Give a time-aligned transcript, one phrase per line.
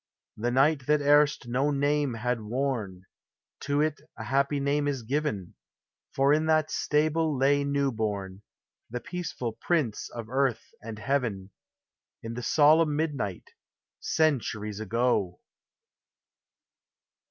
[0.35, 3.03] The night that erst no name had worn,
[3.59, 5.53] To it a happy name is given;
[6.15, 8.41] For in that stable lay new born,
[8.89, 11.51] The peaceful Prince of Earth and Heaven,
[12.23, 13.51] In the solemn midnight.
[13.99, 15.39] Centuries ago